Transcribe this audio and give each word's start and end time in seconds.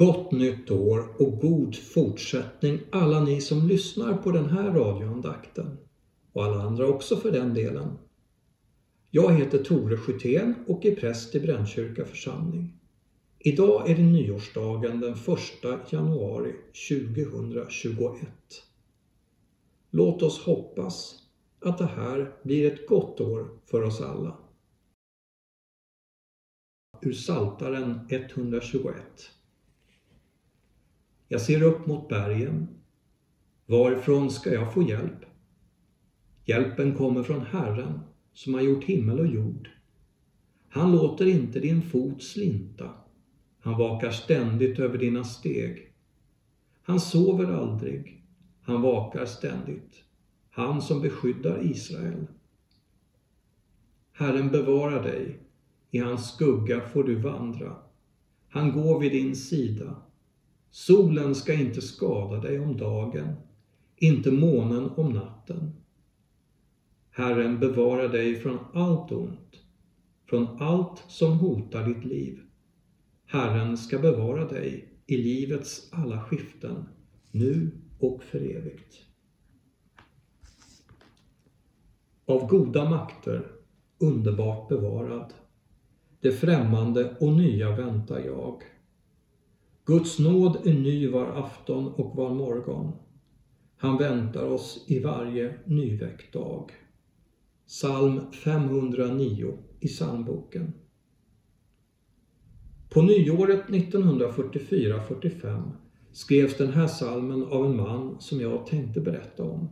Gott 0.00 0.32
nytt 0.32 0.70
år 0.70 1.14
och 1.18 1.40
god 1.40 1.76
fortsättning 1.76 2.80
alla 2.90 3.20
ni 3.20 3.40
som 3.40 3.68
lyssnar 3.68 4.14
på 4.14 4.30
den 4.30 4.44
här 4.44 4.72
radioandakten 4.72 5.78
och 6.32 6.44
alla 6.44 6.62
andra 6.62 6.86
också 6.86 7.16
för 7.16 7.32
den 7.32 7.54
delen. 7.54 7.88
Jag 9.10 9.32
heter 9.32 9.64
Tore 9.64 9.96
Skytén 9.96 10.54
och 10.66 10.86
är 10.86 10.96
präst 10.96 11.34
i 11.34 11.40
Brännkyrka 11.40 12.04
församling. 12.04 12.74
Idag 13.38 13.90
är 13.90 13.96
det 13.96 14.02
nyårsdagen 14.02 15.00
den 15.00 15.12
1 15.12 15.92
januari 15.92 16.54
2021. 16.88 18.28
Låt 19.90 20.22
oss 20.22 20.40
hoppas 20.40 21.14
att 21.58 21.78
det 21.78 21.86
här 21.86 22.32
blir 22.44 22.72
ett 22.72 22.86
gott 22.86 23.20
år 23.20 23.48
för 23.64 23.82
oss 23.82 24.00
alla. 24.00 24.34
Ur 27.02 27.12
Saltaren 27.12 28.06
121 28.08 28.96
jag 31.32 31.40
ser 31.40 31.62
upp 31.62 31.86
mot 31.86 32.08
bergen. 32.08 32.68
Varifrån 33.66 34.30
ska 34.30 34.52
jag 34.52 34.74
få 34.74 34.82
hjälp? 34.82 35.24
Hjälpen 36.44 36.94
kommer 36.94 37.22
från 37.22 37.40
Herren 37.40 38.00
som 38.32 38.54
har 38.54 38.60
gjort 38.60 38.84
himmel 38.84 39.20
och 39.20 39.26
jord. 39.26 39.68
Han 40.68 40.92
låter 40.92 41.26
inte 41.26 41.60
din 41.60 41.82
fot 41.82 42.22
slinta. 42.22 42.90
Han 43.60 43.78
vakar 43.78 44.10
ständigt 44.10 44.78
över 44.78 44.98
dina 44.98 45.24
steg. 45.24 45.92
Han 46.82 47.00
sover 47.00 47.52
aldrig. 47.52 48.24
Han 48.62 48.82
vakar 48.82 49.26
ständigt. 49.26 50.04
Han 50.50 50.82
som 50.82 51.02
beskyddar 51.02 51.70
Israel. 51.70 52.26
Herren 54.12 54.50
bevarar 54.50 55.02
dig. 55.02 55.38
I 55.90 55.98
hans 55.98 56.34
skugga 56.34 56.80
får 56.80 57.04
du 57.04 57.14
vandra. 57.14 57.76
Han 58.48 58.72
går 58.72 59.00
vid 59.00 59.12
din 59.12 59.36
sida. 59.36 60.02
Solen 60.70 61.34
ska 61.34 61.54
inte 61.54 61.80
skada 61.80 62.40
dig 62.40 62.60
om 62.60 62.76
dagen, 62.76 63.34
inte 63.96 64.30
månen 64.30 64.90
om 64.90 65.12
natten. 65.12 65.72
Herren 67.10 67.60
bevarar 67.60 68.08
dig 68.08 68.34
från 68.34 68.58
allt 68.72 69.12
ont, 69.12 69.56
från 70.26 70.46
allt 70.60 71.04
som 71.08 71.38
hotar 71.38 71.86
ditt 71.86 72.04
liv. 72.04 72.40
Herren 73.26 73.76
ska 73.76 73.98
bevara 73.98 74.44
dig 74.44 74.94
i 75.06 75.16
livets 75.16 75.88
alla 75.92 76.20
skiften, 76.20 76.84
nu 77.30 77.70
och 77.98 78.22
för 78.22 78.38
evigt. 78.38 78.96
Av 82.24 82.48
goda 82.48 82.90
makter, 82.90 83.46
underbart 83.98 84.68
bevarad. 84.68 85.32
Det 86.20 86.32
främmande 86.32 87.16
och 87.20 87.32
nya 87.32 87.76
väntar 87.76 88.18
jag. 88.18 88.62
Guds 89.84 90.18
nåd 90.18 90.66
är 90.66 90.74
ny 90.74 91.08
var 91.08 91.26
afton 91.26 91.86
och 91.86 92.16
var 92.16 92.34
morgon. 92.34 92.92
Han 93.76 93.98
väntar 93.98 94.46
oss 94.46 94.84
i 94.88 94.98
varje 94.98 95.54
nyväckt 95.64 96.32
dag. 96.32 96.70
Psalm 97.66 98.32
509 98.32 99.58
i 99.80 99.88
psalmboken. 99.88 100.72
På 102.90 103.02
nyåret 103.02 103.66
1944-45 103.66 105.70
skrevs 106.12 106.56
den 106.56 106.72
här 106.72 106.86
salmen 106.86 107.44
av 107.44 107.66
en 107.66 107.76
man 107.76 108.20
som 108.20 108.40
jag 108.40 108.66
tänkte 108.66 109.00
berätta 109.00 109.44
om. 109.44 109.68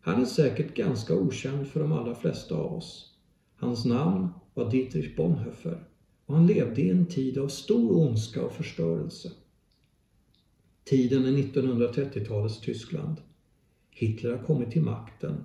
Han 0.00 0.20
är 0.20 0.26
säkert 0.26 0.76
ganska 0.76 1.14
okänd 1.14 1.68
för 1.68 1.80
de 1.80 1.92
allra 1.92 2.14
flesta 2.14 2.54
av 2.54 2.72
oss. 2.72 3.14
Hans 3.56 3.84
namn 3.84 4.28
var 4.54 4.70
Dietrich 4.70 5.16
Bonhoeffer 5.16 5.91
och 6.26 6.34
han 6.34 6.46
levde 6.46 6.80
i 6.82 6.90
en 6.90 7.06
tid 7.06 7.38
av 7.38 7.48
stor 7.48 7.96
ondska 7.96 8.42
och 8.42 8.52
förstörelse. 8.52 9.30
Tiden 10.84 11.24
är 11.24 11.30
1930-talets 11.30 12.60
Tyskland. 12.60 13.16
Hitler 13.90 14.36
har 14.36 14.44
kommit 14.44 14.70
till 14.70 14.82
makten 14.82 15.44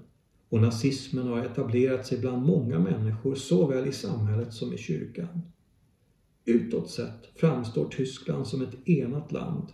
och 0.50 0.62
nazismen 0.62 1.28
har 1.28 1.46
etablerat 1.46 2.08
sig 2.08 2.18
bland 2.18 2.46
många 2.46 2.80
människor 2.80 3.36
såväl 3.36 3.88
i 3.88 3.92
samhället 3.92 4.54
som 4.54 4.74
i 4.74 4.78
kyrkan. 4.78 5.42
Utåt 6.46 6.90
sett 6.90 7.30
framstår 7.36 7.90
Tyskland 7.90 8.48
som 8.48 8.62
ett 8.62 8.90
enat 8.90 9.32
land 9.32 9.68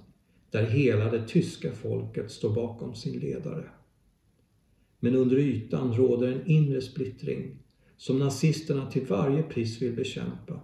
där 0.49 0.65
hela 0.65 1.09
det 1.09 1.27
tyska 1.27 1.71
folket 1.71 2.31
står 2.31 2.55
bakom 2.55 2.95
sin 2.95 3.19
ledare. 3.19 3.69
Men 4.99 5.15
under 5.15 5.37
ytan 5.37 5.93
råder 5.93 6.27
en 6.27 6.47
inre 6.47 6.81
splittring 6.81 7.57
som 7.97 8.19
nazisterna 8.19 8.91
till 8.91 9.05
varje 9.05 9.43
pris 9.43 9.81
vill 9.81 9.95
bekämpa. 9.95 10.59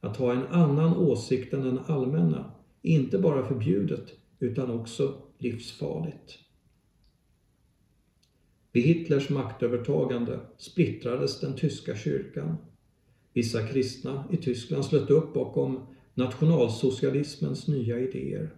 Att 0.00 0.16
ha 0.16 0.32
en 0.34 0.46
annan 0.46 0.96
åsikt 0.96 1.54
än 1.54 1.62
den 1.62 1.78
allmänna 1.78 2.52
är 2.82 2.90
inte 2.90 3.18
bara 3.18 3.44
förbjudet 3.44 4.12
utan 4.38 4.70
också 4.70 5.14
livsfarligt. 5.38 6.38
Vid 8.72 8.82
Hitlers 8.82 9.30
maktövertagande 9.30 10.40
splittrades 10.58 11.40
den 11.40 11.54
tyska 11.54 11.96
kyrkan. 11.96 12.56
Vissa 13.32 13.66
kristna 13.66 14.24
i 14.32 14.36
Tyskland 14.36 14.84
slöt 14.84 15.10
upp 15.10 15.34
bakom 15.34 15.80
nationalsocialismens 16.14 17.68
nya 17.68 17.98
idéer. 18.00 18.54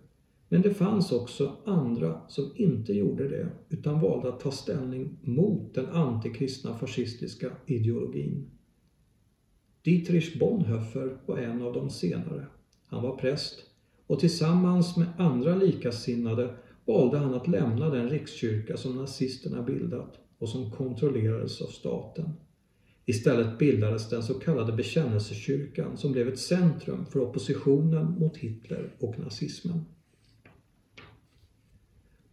Men 0.49 0.63
det 0.63 0.71
fanns 0.71 1.13
också 1.13 1.57
andra 1.65 2.21
som 2.29 2.53
inte 2.57 2.93
gjorde 2.93 3.29
det 3.29 3.49
utan 3.69 4.01
valde 4.01 4.29
att 4.29 4.41
ta 4.41 4.51
ställning 4.51 5.17
mot 5.23 5.75
den 5.75 5.87
antikristna 5.87 6.75
fascistiska 6.75 7.53
ideologin. 7.67 8.51
Dietrich 9.85 10.39
Bonhoeffer 10.39 11.19
var 11.27 11.39
en 11.39 11.63
av 11.63 11.73
de 11.73 11.91
senare. 11.91 12.47
Han 12.87 13.03
var 13.03 13.17
präst 13.17 13.65
och 14.07 14.21
tillsammans 14.21 14.97
med 14.97 15.09
andra 15.19 15.57
likasinnade 15.57 16.55
valde 16.85 17.19
han 17.19 17.35
att 17.35 17.49
lämna 17.49 17.91
den 17.91 18.09
rikskyrka 18.11 18.77
som 18.77 18.97
nazisterna 18.97 19.63
bildat 19.63 20.19
och 20.39 20.49
som 20.49 20.71
kontrollerades 20.71 21.63
av 21.63 21.67
staten. 21.67 22.31
Istället 23.07 23.59
bildades 23.59 24.09
den 24.09 24.23
så 24.23 24.35
kallade 24.35 24.73
bekännelsekyrkan 24.73 25.97
som 25.97 26.13
blev 26.13 26.29
ett 26.29 26.39
centrum 26.39 27.07
för 27.07 27.21
oppositionen 27.21 28.19
mot 28.19 28.37
Hitler 28.37 28.95
och 29.01 29.19
nazismen. 29.19 29.85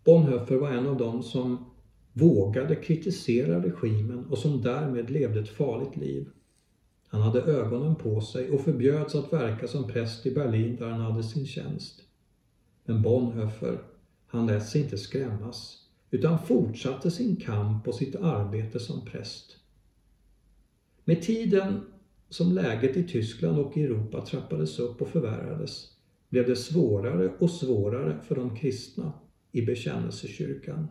Bonhoeffer 0.04 0.56
var 0.56 0.70
en 0.70 0.88
av 0.88 0.98
dem 0.98 1.24
som 1.24 1.66
vågade 2.14 2.76
kritisera 2.76 3.64
regimen 3.64 4.26
och 4.26 4.38
som 4.38 4.62
därmed 4.62 5.10
levde 5.10 5.40
ett 5.40 5.50
farligt 5.50 5.98
liv. 5.98 6.30
Han 7.09 7.22
hade 7.22 7.42
ögonen 7.42 7.96
på 7.96 8.22
sig 8.22 8.50
och 8.50 8.62
förbjöds 8.62 9.16
att 9.16 9.34
verka 9.34 9.68
som 9.68 9.88
präst 9.88 10.25
i 10.25 10.31
Berlin 10.31 10.75
där 10.75 10.90
han 10.90 11.02
hade 11.02 11.24
sin 11.24 11.46
tjänst. 11.46 12.02
Men 12.86 13.02
Bonhoeffer, 13.02 13.81
han 14.28 14.47
lät 14.47 14.68
sig 14.68 14.81
inte 14.81 14.97
skrämmas 14.97 15.86
utan 16.12 16.40
fortsatte 16.40 17.12
sin 17.12 17.36
kamp 17.36 17.88
och 17.88 17.96
sitt 17.96 18.16
arbete 18.16 18.80
som 18.80 19.06
präst. 19.06 19.58
Med 21.06 21.22
tiden 21.22 21.81
som 22.30 22.52
läget 22.52 22.98
i 22.98 23.08
Tyskland 23.08 23.59
och 23.59 23.78
i 23.78 23.84
Europa 23.84 24.22
trappades 24.22 24.80
upp 24.80 25.02
och 25.02 25.08
förvärrades 25.08 25.88
blev 26.30 26.48
det 26.48 26.56
svårare 26.56 27.34
och 27.40 27.50
svårare 27.50 28.19
för 28.24 28.36
de 28.36 28.56
kristna 28.56 29.14
i 29.52 29.62
bekännelsekyrkan. 29.62 30.88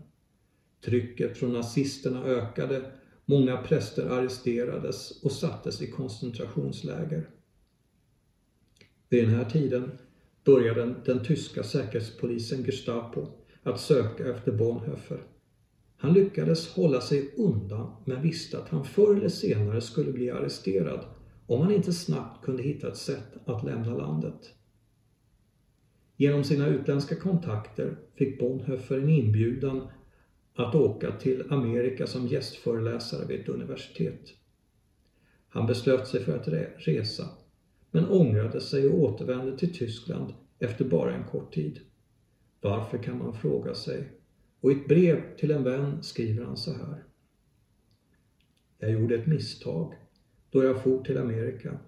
Trycket 0.84 1.36
från 1.36 1.52
nazisterna 1.52 2.24
ökade, 2.24 2.92
många 3.28 3.56
präster 3.56 4.06
arresterades 4.06 5.22
och 5.22 5.32
sattes 5.32 5.82
i 5.82 5.86
koncentrationsläger. 5.86 7.28
Vid 9.08 9.24
den 9.24 9.34
här 9.34 9.44
tiden 9.44 9.90
började 10.44 10.94
den 11.04 11.24
tyska 11.24 11.62
säkerhetspolisen 11.62 12.64
Gestapo 12.64 13.26
att 13.62 13.80
söka 13.80 14.28
efter 14.28 14.52
Bonhoeffer. 14.52 15.20
Han 15.96 16.12
lyckades 16.12 16.68
hålla 16.68 17.00
sig 17.00 17.34
undan 17.36 17.92
men 18.04 18.22
visste 18.22 18.58
att 18.58 18.68
han 18.68 18.84
förr 18.84 19.16
eller 19.16 19.28
senare 19.28 19.80
skulle 19.80 20.12
bli 20.12 20.30
arresterad 20.30 21.04
om 21.46 21.60
han 21.60 21.70
inte 21.70 21.92
snabbt 21.92 22.44
kunde 22.44 22.62
hitta 22.62 22.88
ett 22.88 22.96
sätt 22.96 23.36
att 23.44 23.64
lämna 23.64 23.94
landet. 23.94 24.54
Genom 26.16 26.44
sina 26.44 26.66
utländska 26.66 27.16
kontakter 27.16 27.96
fick 28.14 28.38
Bonhoeffer 28.38 28.98
en 28.98 29.08
inbjudan 29.08 29.88
att 30.58 30.74
åka 30.74 31.12
till 31.12 31.52
Amerika 31.52 32.06
som 32.06 32.26
gästföreläsare 32.26 33.26
vid 33.26 33.40
ett 33.40 33.48
universitet. 33.48 34.20
Han 35.48 35.66
beslöt 35.66 36.06
sig 36.06 36.20
för 36.20 36.36
att 36.36 36.48
resa, 36.76 37.28
men 37.90 38.08
ångrade 38.08 38.60
sig 38.60 38.88
och 38.88 38.98
återvände 38.98 39.58
till 39.58 39.74
Tyskland 39.74 40.34
efter 40.58 40.84
bara 40.84 41.14
en 41.14 41.24
kort 41.24 41.54
tid. 41.54 41.80
Varför 42.60 42.98
kan 42.98 43.18
man 43.18 43.34
fråga 43.34 43.74
sig? 43.74 44.12
Och 44.60 44.72
i 44.72 44.74
ett 44.74 44.88
brev 44.88 45.36
till 45.36 45.50
en 45.50 45.64
vän 45.64 46.02
skriver 46.02 46.44
han 46.44 46.56
så 46.56 46.72
här. 46.72 47.04
Jag 48.78 48.90
gjorde 48.90 49.14
ett 49.14 49.26
misstag 49.26 49.94
då 50.50 50.64
jag 50.64 50.82
for 50.82 51.04
till 51.04 51.18
Amerika. 51.18 51.78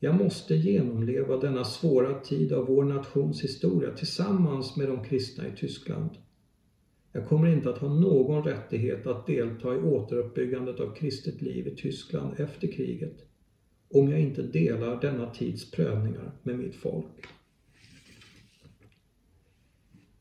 Jag 0.00 0.14
måste 0.14 0.54
genomleva 0.54 1.36
denna 1.36 1.64
svåra 1.64 2.20
tid 2.20 2.52
av 2.52 2.66
vår 2.66 2.84
nations 2.84 3.44
historia 3.44 3.90
tillsammans 3.90 4.76
med 4.76 4.88
de 4.88 5.04
kristna 5.04 5.48
i 5.48 5.56
Tyskland. 5.56 6.10
Jag 7.16 7.24
kommer 7.24 7.48
inte 7.48 7.70
att 7.70 7.78
ha 7.78 7.88
någon 7.88 8.42
rättighet 8.42 9.06
att 9.06 9.26
delta 9.26 9.74
i 9.74 9.78
återuppbyggandet 9.78 10.80
av 10.80 10.94
kristet 10.94 11.42
liv 11.42 11.68
i 11.68 11.76
Tyskland 11.76 12.34
efter 12.38 12.68
kriget 12.68 13.26
om 13.90 14.10
jag 14.10 14.20
inte 14.20 14.42
delar 14.42 15.00
denna 15.00 15.26
tids 15.26 15.70
prövningar 15.70 16.32
med 16.42 16.56
mitt 16.56 16.74
folk. 16.74 17.26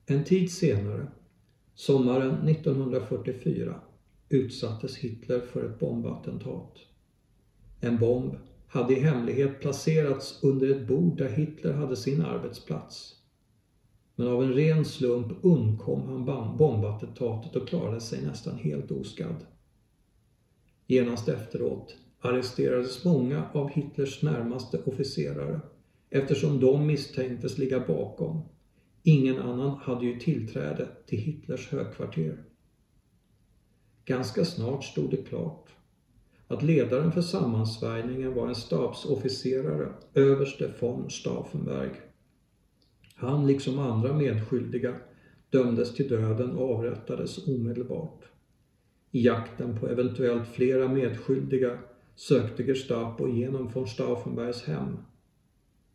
En 0.06 0.24
tid 0.24 0.52
senare, 0.52 1.08
sommaren 1.74 2.50
1944, 2.50 3.80
utsattes 4.30 4.98
Hitler 4.98 5.40
för 5.40 5.66
ett 5.66 5.80
bombattentat. 5.80 6.78
En 7.82 7.98
bomb 7.98 8.36
hade 8.68 8.94
i 8.94 9.00
hemlighet 9.00 9.62
placerats 9.62 10.44
under 10.44 10.70
ett 10.70 10.88
bord 10.88 11.18
där 11.18 11.30
Hitler 11.30 11.74
hade 11.74 11.96
sin 11.96 12.22
arbetsplats. 12.22 13.25
Men 14.16 14.28
av 14.28 14.44
en 14.44 14.54
ren 14.54 14.86
slump 14.86 15.46
undkom 15.46 16.02
han 16.02 16.58
bombattentatet 16.58 17.56
och 17.56 17.68
klarade 17.68 18.02
sig 18.02 18.26
nästan 18.26 18.58
helt 18.58 18.92
oskadd. 18.92 19.46
Genast 20.88 21.30
efteråt 21.30 21.96
arresterades 22.20 23.06
många 23.06 23.46
av 23.54 23.70
Hitlers 23.70 24.24
närmaste 24.24 24.84
officerare 24.86 25.62
eftersom 26.10 26.60
de 26.60 26.88
misstänktes 26.88 27.58
ligga 27.58 27.80
bakom. 27.80 28.42
Ingen 29.04 29.40
annan 29.40 29.78
hade 29.78 30.06
ju 30.06 30.20
tillträde 30.20 30.90
till 31.06 31.20
Hitlers 31.20 31.72
högkvarter. 31.72 32.44
Ganska 34.06 34.46
snart 34.46 34.84
stod 34.84 35.12
det 35.12 35.18
klart 35.18 35.70
att 36.48 36.64
ledaren 36.64 37.12
för 37.12 37.22
sammansvärjningen 37.22 38.34
var 38.34 38.48
en 38.48 38.56
stabsofficerare, 38.56 39.92
överste 40.14 40.72
von 40.80 41.10
Stauffenberg. 41.10 41.92
Han, 43.18 43.48
liksom 43.48 43.80
andra 43.80 44.14
medskyldiga, 44.14 44.96
dömdes 45.50 45.96
till 45.96 46.10
döden 46.10 46.52
och 46.52 46.76
avrättades 46.76 47.48
omedelbart. 47.48 48.24
I 49.12 49.26
jakten 49.26 49.80
på 49.80 49.88
eventuellt 49.88 50.48
flera 50.48 50.88
medskyldiga 50.88 51.78
sökte 52.16 52.64
Gestapo 52.64 53.28
igenom 53.28 53.72
von 53.74 53.88
Stauffenbergs 53.88 54.64
hem. 54.64 54.98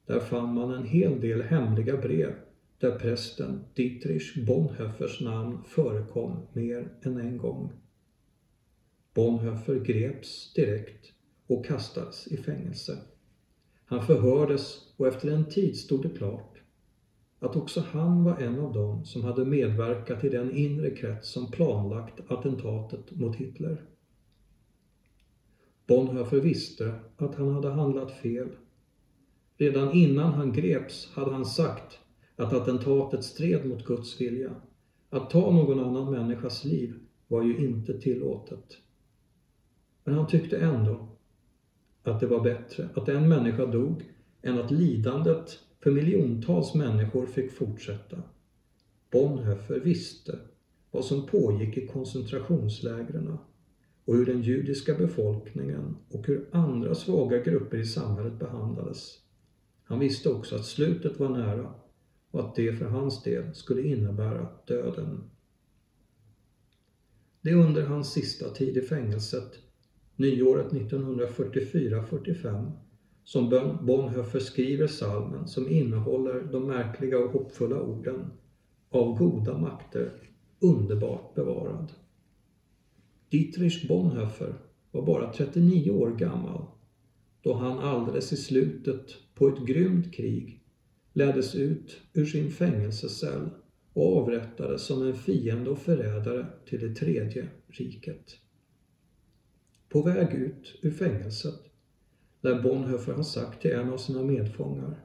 Där 0.06 0.20
fann 0.20 0.54
man 0.54 0.70
en 0.70 0.86
hel 0.86 1.20
del 1.20 1.42
hemliga 1.42 1.96
brev 1.96 2.34
där 2.78 2.98
prästen 2.98 3.64
Dietrich 3.74 4.46
Bonhoeffers 4.46 5.20
namn 5.20 5.58
förekom 5.68 6.36
mer 6.52 6.88
än 7.02 7.16
en 7.16 7.38
gång. 7.38 7.72
Bonhoeffer 9.14 9.78
greps 9.78 10.52
direkt 10.54 11.12
och 11.46 11.64
kastades 11.64 12.26
i 12.26 12.36
fängelse. 12.36 12.98
Han 13.84 14.02
förhördes 14.02 14.92
och 14.96 15.06
efter 15.06 15.28
en 15.28 15.44
tid 15.44 15.76
stod 15.76 16.02
det 16.02 16.16
klart 16.18 16.49
att 17.40 17.56
också 17.56 17.84
han 17.92 18.24
var 18.24 18.36
en 18.36 18.60
av 18.60 18.72
dem 18.72 19.04
som 19.04 19.24
hade 19.24 19.44
medverkat 19.44 20.24
i 20.24 20.28
den 20.28 20.56
inre 20.56 20.90
krets 20.90 21.32
som 21.32 21.50
planlagt 21.50 22.30
attentatet 22.30 23.10
mot 23.10 23.36
Hitler. 23.36 23.82
Bonhoeffer 25.86 26.40
visste 26.40 26.94
att 27.16 27.34
han 27.34 27.48
hade 27.48 27.70
handlat 27.70 28.10
fel. 28.10 28.48
Redan 29.56 29.92
innan 29.92 30.32
han 30.32 30.52
greps 30.52 31.10
hade 31.12 31.30
han 31.30 31.46
sagt 31.46 31.98
att 32.36 32.52
attentatet 32.52 33.24
stred 33.24 33.66
mot 33.66 33.84
Guds 33.84 34.20
vilja. 34.20 34.56
Att 35.10 35.30
ta 35.30 35.50
någon 35.50 35.80
annan 35.80 36.10
människas 36.10 36.64
liv 36.64 36.94
var 37.28 37.42
ju 37.42 37.66
inte 37.66 38.00
tillåtet. 38.00 38.78
Men 40.04 40.14
han 40.14 40.26
tyckte 40.26 40.58
ändå 40.58 41.08
att 42.02 42.20
det 42.20 42.26
var 42.26 42.40
bättre 42.40 42.88
att 42.94 43.08
en 43.08 43.28
människa 43.28 43.66
dog 43.66 44.10
än 44.42 44.58
att 44.58 44.70
lidandet 44.70 45.58
för 45.82 45.90
miljontals 45.90 46.74
människor 46.74 47.26
fick 47.26 47.52
fortsätta. 47.52 48.22
Bonhoeffer 49.10 49.80
visste 49.80 50.38
vad 50.90 51.04
som 51.04 51.26
pågick 51.26 51.76
i 51.76 51.86
koncentrationslägren 51.86 53.38
och 54.04 54.16
hur 54.16 54.26
den 54.26 54.42
judiska 54.42 54.94
befolkningen 54.94 55.96
och 56.10 56.26
hur 56.26 56.48
andra 56.52 56.94
svaga 56.94 57.38
grupper 57.38 57.78
i 57.78 57.84
samhället 57.84 58.38
behandlades. 58.38 59.18
Han 59.84 59.98
visste 59.98 60.28
också 60.28 60.56
att 60.56 60.64
slutet 60.64 61.18
var 61.18 61.28
nära 61.28 61.74
och 62.30 62.40
att 62.40 62.54
det 62.54 62.72
för 62.72 62.84
hans 62.84 63.22
del 63.22 63.54
skulle 63.54 63.82
innebära 63.82 64.48
döden. 64.66 65.30
Det 67.40 67.50
är 67.50 67.56
under 67.56 67.82
hans 67.82 68.12
sista 68.12 68.50
tid 68.50 68.76
i 68.76 68.80
fängelset, 68.80 69.58
nyåret 70.16 70.72
1944-45, 70.72 72.72
som 73.24 73.48
Bonhoeffer 73.82 74.40
skriver 74.40 74.86
salmen 74.86 75.48
som 75.48 75.68
innehåller 75.68 76.40
de 76.52 76.66
märkliga 76.66 77.18
och 77.18 77.30
hoppfulla 77.30 77.80
orden 77.80 78.30
Av 78.90 79.18
goda 79.18 79.58
makter, 79.58 80.12
underbart 80.60 81.34
bevarad. 81.34 81.92
Dietrich 83.28 83.88
Bonhoeffer 83.88 84.54
var 84.90 85.06
bara 85.06 85.32
39 85.32 85.90
år 85.90 86.10
gammal 86.10 86.66
då 87.42 87.52
han 87.52 87.78
alldeles 87.78 88.32
i 88.32 88.36
slutet 88.36 89.16
på 89.34 89.48
ett 89.48 89.66
grymt 89.66 90.14
krig 90.14 90.60
leddes 91.12 91.54
ut 91.54 92.00
ur 92.12 92.24
sin 92.24 92.50
fängelsecell 92.50 93.50
och 93.92 94.16
avrättades 94.16 94.82
som 94.82 95.02
en 95.02 95.14
fiende 95.14 95.70
och 95.70 95.78
förrädare 95.78 96.46
till 96.66 96.80
det 96.80 96.94
tredje 96.94 97.48
riket. 97.68 98.36
På 99.88 100.02
väg 100.02 100.34
ut 100.34 100.78
ur 100.82 100.90
fängelset 100.90 101.69
där 102.40 102.62
Bonhoeffer 102.62 103.12
har 103.12 103.22
sagt 103.22 103.62
till 103.62 103.72
en 103.72 103.92
av 103.92 103.96
sina 103.98 104.22
medfångar 104.22 105.04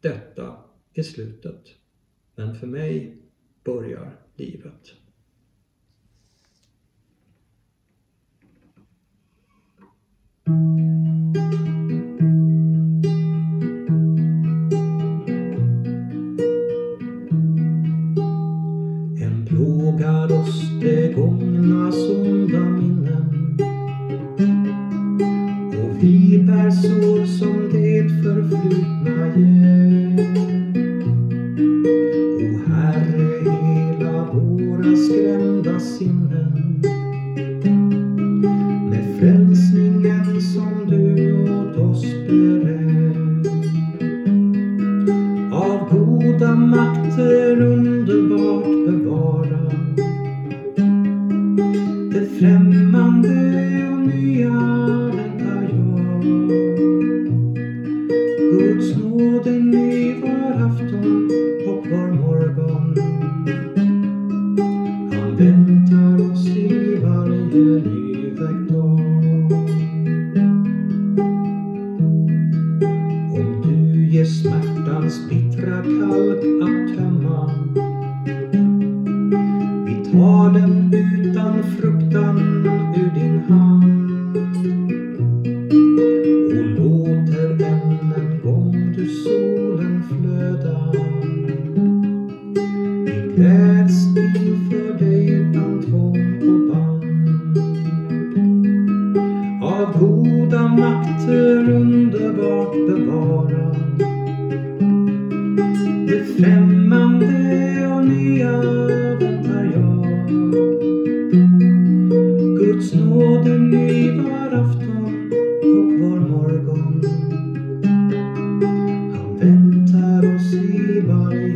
Detta 0.00 0.56
är 0.94 1.02
slutet, 1.02 1.68
men 2.34 2.54
för 2.54 2.66
mig 2.66 3.22
börjar 3.64 4.20
livet. 4.36 4.94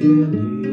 Varje 0.04 0.63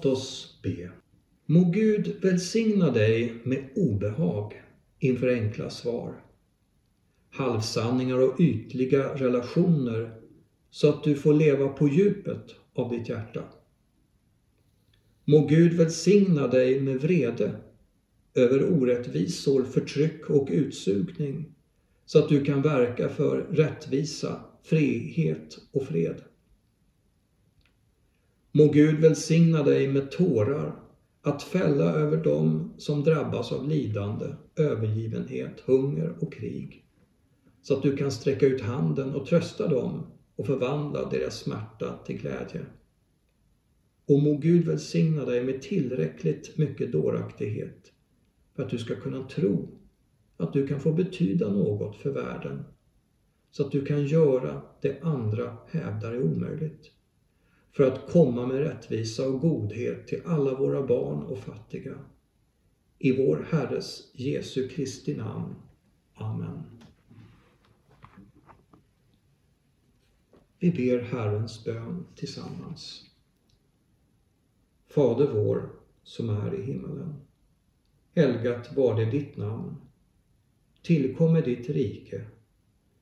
Låt 0.00 0.06
oss 0.06 0.60
be. 0.62 0.90
Må 1.46 1.64
Gud 1.64 2.16
välsigna 2.22 2.90
dig 2.90 3.34
med 3.44 3.64
obehag 3.74 4.62
inför 4.98 5.28
enkla 5.28 5.70
svar, 5.70 6.14
halvsanningar 7.30 8.18
och 8.18 8.40
ytliga 8.40 9.14
relationer 9.14 10.12
så 10.70 10.88
att 10.88 11.04
du 11.04 11.14
får 11.14 11.34
leva 11.34 11.68
på 11.68 11.88
djupet 11.88 12.44
av 12.74 12.90
ditt 12.90 13.08
hjärta. 13.08 13.44
Må 15.24 15.46
Gud 15.46 15.72
välsigna 15.72 16.46
dig 16.46 16.80
med 16.80 17.00
vrede 17.00 17.52
över 18.34 18.72
orättvisor, 18.72 19.64
förtryck 19.64 20.30
och 20.30 20.48
utsugning 20.50 21.54
så 22.06 22.18
att 22.18 22.28
du 22.28 22.44
kan 22.44 22.62
verka 22.62 23.08
för 23.08 23.38
rättvisa, 23.38 24.40
frihet 24.62 25.58
och 25.72 25.86
fred. 25.86 26.22
Må 28.52 28.68
Gud 28.68 29.00
välsigna 29.00 29.62
dig 29.62 29.88
med 29.88 30.10
tårar 30.10 30.82
att 31.22 31.42
fälla 31.42 31.92
över 31.92 32.24
dem 32.24 32.74
som 32.78 33.02
drabbas 33.02 33.52
av 33.52 33.68
lidande, 33.68 34.26
övergivenhet, 34.56 35.60
hunger 35.60 36.14
och 36.20 36.32
krig. 36.32 36.84
Så 37.62 37.74
att 37.74 37.82
du 37.82 37.96
kan 37.96 38.10
sträcka 38.10 38.46
ut 38.46 38.60
handen 38.60 39.14
och 39.14 39.26
trösta 39.26 39.68
dem 39.68 40.06
och 40.36 40.46
förvandla 40.46 41.08
deras 41.10 41.36
smärta 41.36 41.98
till 42.06 42.18
glädje. 42.20 42.66
Och 44.06 44.18
må 44.18 44.38
Gud 44.38 44.66
välsigna 44.66 45.24
dig 45.24 45.44
med 45.44 45.62
tillräckligt 45.62 46.58
mycket 46.58 46.92
dåraktighet 46.92 47.92
för 48.56 48.62
att 48.62 48.70
du 48.70 48.78
ska 48.78 48.94
kunna 48.94 49.22
tro 49.22 49.68
att 50.36 50.52
du 50.52 50.66
kan 50.66 50.80
få 50.80 50.92
betyda 50.92 51.48
något 51.48 51.96
för 51.96 52.10
världen. 52.10 52.64
Så 53.50 53.62
att 53.62 53.72
du 53.72 53.84
kan 53.84 54.06
göra 54.06 54.62
det 54.82 55.02
andra 55.02 55.56
hävdar 55.66 56.12
är 56.12 56.22
omöjligt 56.22 56.92
för 57.72 57.84
att 57.84 58.10
komma 58.12 58.46
med 58.46 58.58
rättvisa 58.58 59.28
och 59.28 59.40
godhet 59.40 60.06
till 60.06 60.22
alla 60.26 60.54
våra 60.54 60.86
barn 60.86 61.22
och 61.22 61.38
fattiga. 61.38 61.98
I 62.98 63.16
vår 63.16 63.46
Herres 63.50 64.10
Jesu 64.12 64.68
Kristi 64.68 65.16
namn. 65.16 65.54
Amen. 66.14 66.62
Vi 70.58 70.70
ber 70.70 70.98
Herrens 70.98 71.64
bön 71.64 72.06
tillsammans. 72.14 73.06
Fader 74.86 75.32
vår 75.34 75.70
som 76.02 76.30
är 76.30 76.54
i 76.54 76.62
himmelen. 76.62 77.14
Helgat 78.14 78.76
var 78.76 78.96
det 78.96 79.10
ditt 79.10 79.36
namn. 79.36 79.76
Tillkommer 80.82 81.42
ditt 81.42 81.68
rike. 81.68 82.24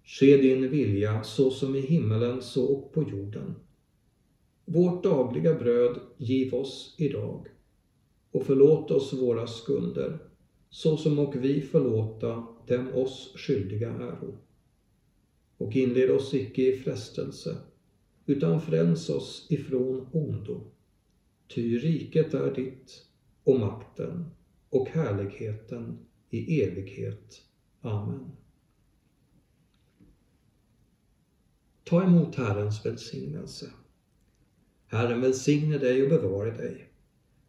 Ske 0.04 0.36
din 0.36 0.70
vilja 0.70 1.22
så 1.22 1.50
som 1.50 1.76
i 1.76 1.80
himmelen 1.80 2.42
så 2.42 2.66
och 2.66 2.92
på 2.92 3.02
jorden. 3.02 3.54
Vårt 4.70 5.04
dagliga 5.04 5.54
bröd 5.54 6.00
giv 6.16 6.54
oss 6.54 6.94
idag 6.98 7.46
och 8.32 8.42
förlåt 8.42 8.90
oss 8.90 9.12
våra 9.12 9.46
skulder 9.46 10.18
så 10.70 10.96
som 10.96 11.18
och 11.18 11.36
vi 11.36 11.62
förlåta 11.62 12.46
dem 12.66 12.92
oss 12.94 13.32
skyldiga 13.36 13.90
äro. 13.90 14.34
Och 15.56 15.76
inled 15.76 16.10
oss 16.10 16.34
icke 16.34 16.62
i 16.62 16.72
frestelse 16.72 17.56
utan 18.26 18.60
fräls 18.60 19.10
oss 19.10 19.46
ifrån 19.50 20.08
ondo. 20.12 20.60
Ty 21.46 21.78
riket 21.78 22.34
är 22.34 22.54
ditt 22.54 23.06
och 23.44 23.56
makten 23.56 24.24
och 24.70 24.88
härligheten 24.88 25.98
i 26.30 26.62
evighet. 26.62 27.42
Amen. 27.80 28.30
Ta 31.84 32.02
emot 32.02 32.34
Herrens 32.34 32.86
välsignelse. 32.86 33.70
Herren 34.90 35.20
välsigne 35.20 35.78
dig 35.78 36.02
och 36.02 36.08
bevare 36.08 36.50
dig. 36.50 36.88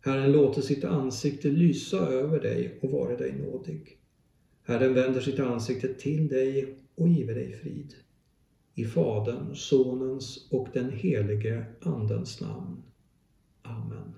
Herren 0.01 0.31
låter 0.31 0.61
sitt 0.61 0.83
ansikte 0.83 1.47
lysa 1.47 1.97
över 1.97 2.39
dig 2.39 2.79
och 2.81 2.91
vare 2.91 3.17
dig 3.17 3.33
nådig. 3.33 3.99
Herren 4.63 4.93
vänder 4.93 5.21
sitt 5.21 5.39
ansikte 5.39 5.93
till 5.93 6.27
dig 6.27 6.75
och 6.95 7.07
giver 7.07 7.35
dig 7.35 7.53
frid. 7.53 7.93
I 8.75 8.85
Faderns, 8.85 9.61
Sonens 9.61 10.47
och 10.51 10.67
den 10.73 10.91
helige 10.91 11.65
Andens 11.81 12.41
namn. 12.41 12.83
Amen. 13.61 14.15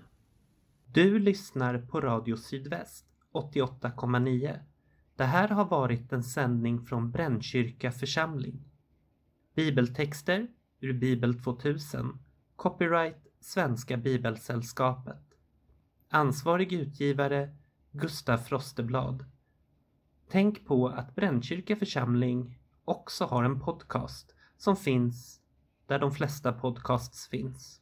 Du 0.86 1.20
lyssnar 1.20 1.78
på 1.78 2.02
Radio 2.02 2.38
Sydväst 2.38 3.06
88,9. 3.34 4.60
Det 5.16 5.24
här 5.24 5.48
har 5.48 5.66
varit 5.66 6.14
en 6.14 6.24
sändning 6.24 6.86
från 6.86 7.12
Brännkyrka 7.12 7.92
församling. 7.92 8.62
Bibeltexter 9.56 10.48
ur 10.80 10.94
Bibel 10.94 11.40
2000 11.40 12.20
Copyright 12.62 13.28
Svenska 13.40 13.98
Bibelsällskapet. 13.98 15.24
Ansvarig 16.10 16.74
utgivare 16.74 17.56
Gustaf 17.92 18.48
Frosteblad. 18.48 19.26
Tänk 20.30 20.66
på 20.66 20.88
att 20.88 21.16
Brännkyrka 21.16 21.76
församling 21.76 22.60
också 22.86 23.26
har 23.26 23.44
en 23.44 23.60
podcast 23.60 24.36
som 24.58 24.76
finns 24.76 25.42
där 25.88 26.00
de 26.00 26.12
flesta 26.12 26.54
podcasts 26.54 27.28
finns. 27.28 27.82